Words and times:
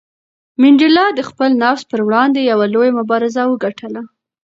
منډېلا 0.61 1.05
د 1.13 1.19
خپل 1.29 1.49
نفس 1.63 1.83
پر 1.91 1.99
وړاندې 2.07 2.39
یوه 2.51 2.65
لویه 2.73 2.93
مبارزه 2.99 3.41
وګټله. 3.47 4.01